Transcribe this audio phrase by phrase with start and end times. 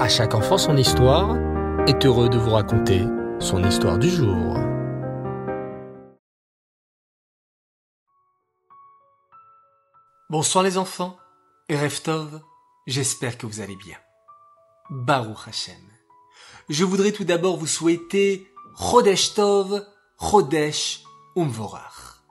[0.00, 1.36] À chaque enfant son histoire
[1.86, 3.04] est heureux de vous raconter
[3.38, 4.56] son histoire du jour.
[10.30, 11.18] Bonsoir les enfants,
[11.68, 12.40] et Reftov,
[12.86, 13.98] j'espère que vous allez bien.
[14.88, 15.74] Baruch Hashem.
[16.70, 19.86] Je voudrais tout d'abord vous souhaiter Chodesh Tov,
[20.18, 21.02] Chodesh
[21.36, 22.22] Umvorach.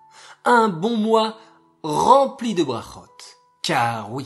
[0.43, 1.37] Un bon mois
[1.83, 3.05] rempli de brachot.
[3.61, 4.25] Car oui,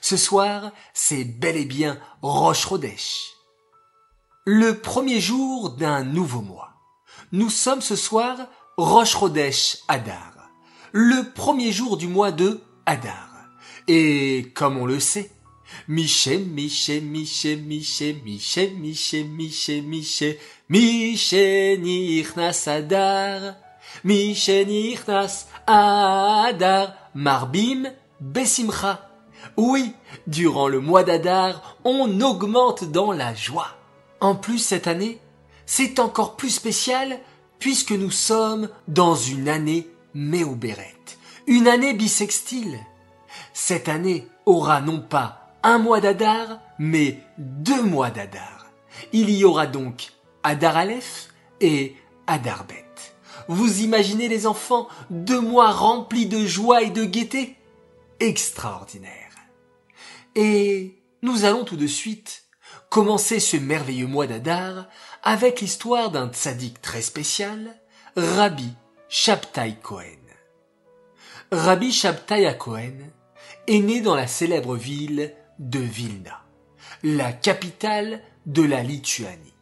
[0.00, 3.32] ce soir, c'est bel et bien Rosh Chodesh.
[4.44, 6.70] Le premier jour d'un nouveau mois.
[7.32, 8.36] Nous sommes ce soir
[8.76, 10.32] Rosh Chodesh Adar.
[10.92, 13.28] Le premier jour du mois de Adar.
[13.86, 15.30] Et comme on le sait,
[15.88, 23.56] Miché, Miché, Miché, Miché, Miché, Miché, Miché, Miché, Miché, Nichnas Adar,
[24.04, 29.09] Miché, Nichnas Adar, Marbim, Besimcha.
[29.56, 29.94] Oui,
[30.26, 33.76] durant le mois d'Adar, on augmente dans la joie.
[34.20, 35.20] En plus, cette année,
[35.66, 37.20] c'est encore plus spécial
[37.58, 40.96] puisque nous sommes dans une année Méouberet,
[41.46, 42.80] une année bissextile.
[43.52, 48.66] Cette année aura non pas un mois d'Adar, mais deux mois d'Adar.
[49.12, 51.28] Il y aura donc Adar Aleph
[51.60, 51.94] et
[52.26, 52.86] Adar Bet.
[53.48, 57.56] Vous imaginez les enfants deux mois remplis de joie et de gaieté
[58.18, 59.29] Extraordinaire.
[60.34, 62.44] Et nous allons tout de suite
[62.88, 64.86] commencer ce merveilleux mois d'Adar
[65.22, 67.74] avec l'histoire d'un tzaddik très spécial,
[68.16, 68.72] Rabbi
[69.08, 70.04] Shabtai Cohen.
[71.52, 73.10] Rabbi Shabtai Cohen
[73.66, 76.44] est né dans la célèbre ville de Vilna,
[77.02, 79.54] la capitale de la Lituanie.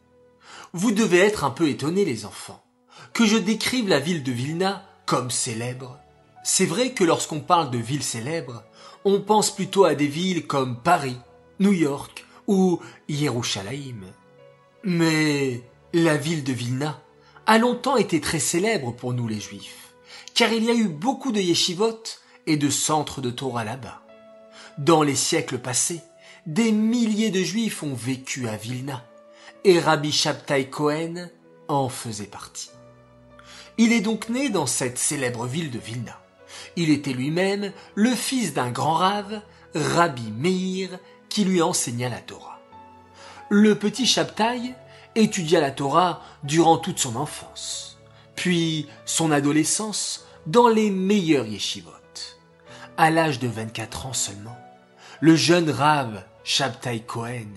[0.73, 2.63] Vous devez être un peu étonnés les enfants,
[3.13, 5.99] que je décrive la ville de Vilna comme célèbre.
[6.43, 8.63] C'est vrai que lorsqu'on parle de ville célèbre,
[9.05, 11.17] on pense plutôt à des villes comme Paris,
[11.59, 14.01] New York ou Yerushalayim.
[14.83, 15.61] Mais
[15.93, 17.01] la ville de Vilna
[17.45, 19.93] a longtemps été très célèbre pour nous les juifs,
[20.33, 22.03] car il y a eu beaucoup de yeshivot
[22.47, 24.01] et de centres de Torah là-bas.
[24.77, 26.01] Dans les siècles passés,
[26.45, 29.05] des milliers de juifs ont vécu à Vilna,
[29.63, 31.29] et Rabbi Shabtai Cohen
[31.67, 32.71] en faisait partie.
[33.77, 36.19] Il est donc né dans cette célèbre ville de Vilna.
[36.75, 39.41] Il était lui-même le fils d'un grand rave,
[39.75, 40.89] Rabbi Meir,
[41.29, 42.59] qui lui enseigna la Torah.
[43.49, 44.73] Le petit Shabtai
[45.15, 47.97] étudia la Torah durant toute son enfance,
[48.35, 51.91] puis son adolescence dans les meilleurs yeshivot.
[53.01, 54.57] À l'âge de 24 ans seulement,
[55.21, 57.47] le jeune rave Shabtai Cohen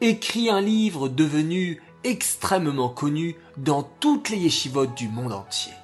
[0.00, 5.74] écrit un livre devenu extrêmement connu dans toutes les yeshivot du monde entier,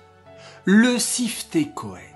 [0.64, 2.15] le Sifte Cohen.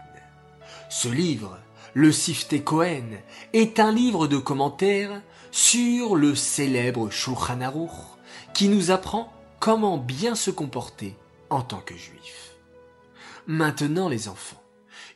[0.93, 1.57] Ce livre,
[1.95, 7.93] le Sifte Cohen, est un livre de commentaires sur le célèbre Shulchan Aruch,
[8.55, 11.17] qui nous apprend comment bien se comporter
[11.49, 12.57] en tant que juif.
[13.47, 14.61] Maintenant les enfants,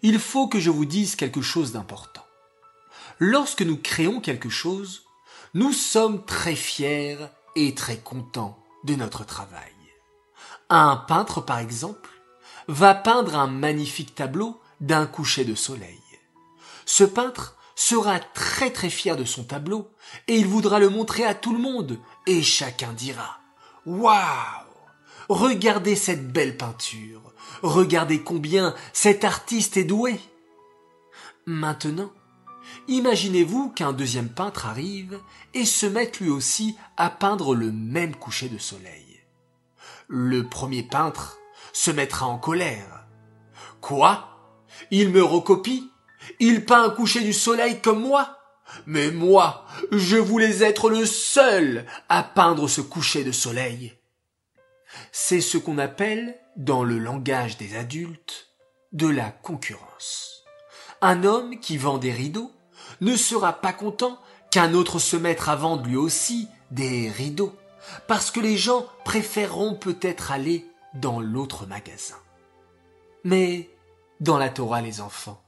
[0.02, 2.24] il faut que je vous dise quelque chose d'important.
[3.18, 5.02] Lorsque nous créons quelque chose,
[5.54, 7.18] nous sommes très fiers
[7.56, 9.72] et très contents de notre travail.
[10.70, 12.10] Un peintre, par exemple,
[12.68, 16.00] va peindre un magnifique tableau d'un coucher de soleil.
[16.84, 19.90] Ce peintre sera très très fier de son tableau
[20.28, 23.40] et il voudra le montrer à tout le monde et chacun dira
[23.86, 24.64] Waouh
[25.28, 27.22] Regardez cette belle peinture.
[27.62, 30.20] Regardez combien cet artiste est doué.
[31.46, 32.12] Maintenant,
[32.88, 35.18] imaginez-vous qu'un deuxième peintre arrive
[35.54, 39.22] et se mette lui aussi à peindre le même coucher de soleil.
[40.08, 41.38] Le premier peintre
[41.72, 43.06] se mettra en colère.
[43.80, 44.33] Quoi?
[44.90, 45.90] Il me recopie.
[46.40, 48.38] Il peint un coucher du soleil comme moi.
[48.86, 53.94] Mais moi, je voulais être le seul à peindre ce coucher de soleil.
[55.12, 58.48] C'est ce qu'on appelle, dans le langage des adultes,
[58.92, 60.44] de la concurrence.
[61.02, 62.52] Un homme qui vend des rideaux
[63.00, 64.18] ne sera pas content
[64.50, 67.54] qu'un autre se mette à vendre lui aussi des rideaux,
[68.06, 72.16] parce que les gens préféreront peut-être aller dans l'autre magasin.
[73.24, 73.68] Mais
[74.24, 75.40] dans la Torah, les enfants,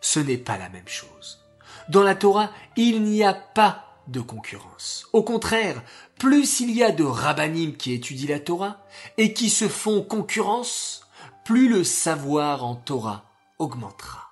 [0.00, 1.40] ce n'est pas la même chose.
[1.88, 5.08] Dans la Torah, il n'y a pas de concurrence.
[5.12, 5.82] Au contraire,
[6.18, 8.86] plus il y a de rabbinim qui étudient la Torah
[9.18, 11.02] et qui se font concurrence,
[11.44, 13.24] plus le savoir en Torah
[13.58, 14.28] augmentera.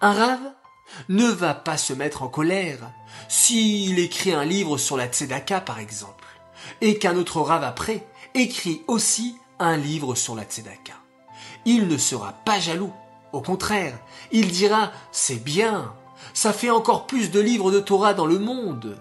[0.00, 0.52] Un rave
[1.08, 2.78] ne va pas se mettre en colère
[3.28, 6.24] s'il écrit un livre sur la tzedaka par exemple,
[6.80, 10.94] et qu'un autre rave après écrit aussi un livre sur la tzedaka.
[11.64, 12.92] Il ne sera pas jaloux
[13.36, 13.98] au contraire,
[14.32, 15.92] il dira C'est bien,
[16.32, 18.98] ça fait encore plus de livres de Torah dans le monde.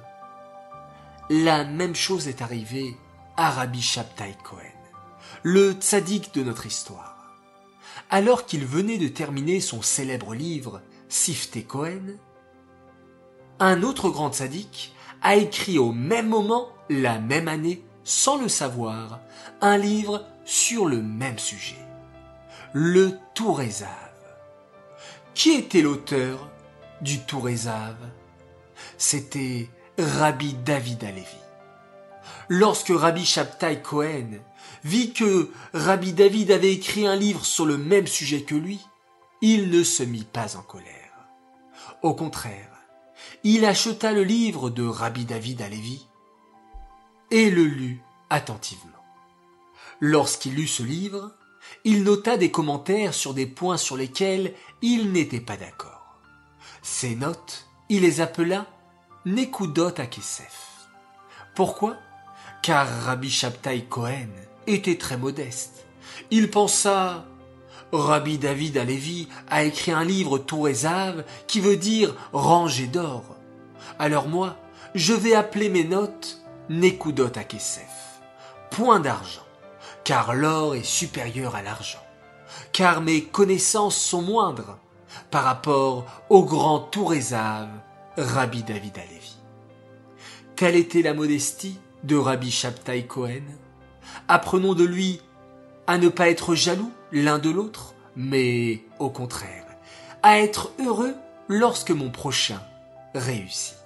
[1.29, 2.95] la même chose est arrivée
[3.37, 4.59] à Rabbi Shabtai Cohen,
[5.41, 7.33] le tzaddik de notre histoire.
[8.11, 12.17] Alors qu'il venait de terminer son célèbre livre Sifte Cohen,
[13.59, 19.21] un autre grand tzaddik a écrit au même moment, la même année, sans le savoir,
[19.61, 21.79] un livre sur le même sujet.
[22.73, 24.04] Le Tourézave.
[25.35, 26.49] Qui était l'auteur
[27.01, 28.09] du Tourézave
[28.97, 31.25] C'était Rabbi David Alevi.
[32.47, 34.39] Lorsque Rabbi Shabtai Cohen
[34.85, 38.79] vit que Rabbi David avait écrit un livre sur le même sujet que lui,
[39.41, 41.27] il ne se mit pas en colère.
[42.01, 42.71] Au contraire,
[43.43, 46.07] il acheta le livre de Rabbi David Alevi
[47.29, 48.91] et le lut attentivement.
[49.99, 51.33] Lorsqu'il lut ce livre,
[51.83, 56.19] il nota des commentaires sur des points sur lesquels il n'était pas d'accord.
[56.81, 58.65] Ces notes, il les appela
[59.25, 60.87] Nekudot Akesef.
[61.55, 61.95] Pourquoi?
[62.61, 64.29] Car Rabbi Shabtai Cohen
[64.67, 65.85] était très modeste.
[66.31, 67.25] Il pensa
[67.91, 73.23] Rabbi David Alevi a écrit un livre Tourézave qui veut dire rangée d'or.
[73.99, 74.57] Alors moi,
[74.95, 78.21] je vais appeler mes notes Nekudot Akesef.
[78.71, 79.44] Point d'argent
[80.05, 82.03] car l'or est supérieur à l'argent,
[82.71, 84.77] car mes connaissances sont moindres
[85.31, 87.69] par rapport au grand Tourézave,
[88.15, 89.35] Rabbi David Alevi.
[90.55, 93.43] Telle était la modestie de Rabbi Shabtai Cohen.
[94.27, 95.19] Apprenons de lui
[95.87, 99.65] à ne pas être jaloux l'un de l'autre, mais au contraire,
[100.23, 101.15] à être heureux
[101.47, 102.61] lorsque mon prochain
[103.15, 103.77] réussit.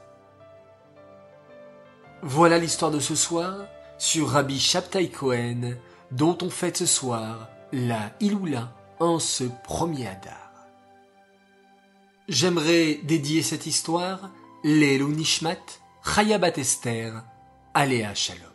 [2.22, 3.66] Voilà l'histoire de ce soir
[3.98, 5.76] sur Rabbi Shabtai Cohen,
[6.12, 10.50] dont on fête ce soir la Iloula en ce premier Hadar.
[12.28, 14.30] J'aimerais dédier cette histoire
[14.64, 15.58] Lelo Nishmat,
[16.04, 17.24] Chayabat Esther,
[17.74, 18.50] Aléa Shalom.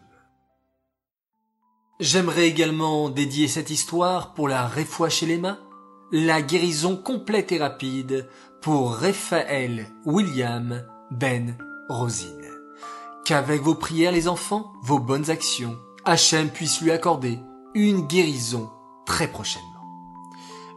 [2.01, 5.59] J'aimerais également dédier cette histoire pour la Refoua Shelema,
[6.13, 8.29] la guérison complète et rapide
[8.61, 11.57] pour Raphaël William Ben
[11.89, 12.51] Rosine.
[13.25, 17.39] Qu'avec vos prières les enfants, vos bonnes actions, Hachem puisse lui accorder
[17.75, 18.71] une guérison
[19.07, 19.69] très prochainement.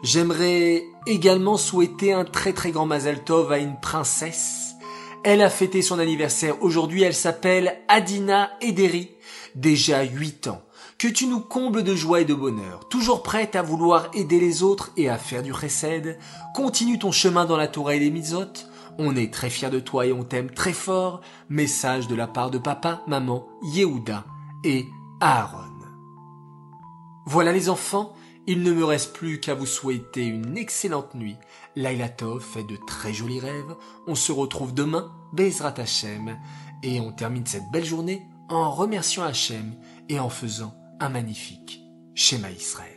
[0.02, 4.76] J'aimerais également souhaiter un très très grand Mazel Tov à une princesse.
[5.24, 9.10] Elle a fêté son anniversaire aujourd'hui, elle s'appelle Adina Ederi,
[9.56, 10.62] déjà 8 ans.
[10.98, 14.64] Que tu nous combles de joie et de bonheur, toujours prête à vouloir aider les
[14.64, 16.18] autres et à faire du chesed.
[16.56, 18.54] Continue ton chemin dans la Torah et les Mitzot.
[18.98, 21.22] On est très fiers de toi et on t'aime très fort.
[21.50, 24.26] Message de la part de papa, maman, Yehuda
[24.64, 24.88] et
[25.20, 25.82] Aaron.
[27.26, 28.14] Voilà les enfants,
[28.46, 31.38] il ne me reste plus qu'à vous souhaiter une excellente nuit.
[31.76, 33.76] Laila Tov fait de très jolis rêves.
[34.06, 36.38] On se retrouve demain, Bezrat Hashem,
[36.84, 39.76] et on termine cette belle journée en remerciant Hachem
[40.08, 41.82] et en faisant un magnifique
[42.14, 42.97] schéma Israël.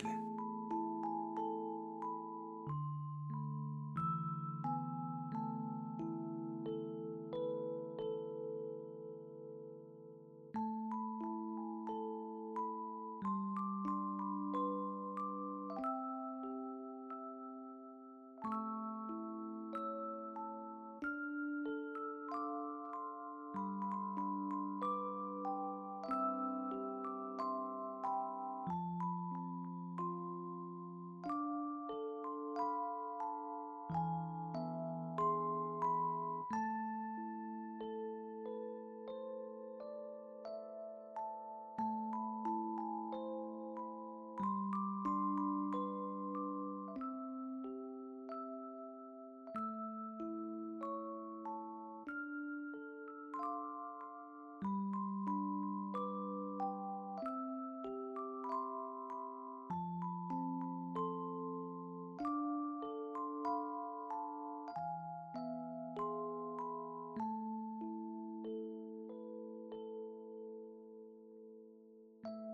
[72.24, 72.49] うん。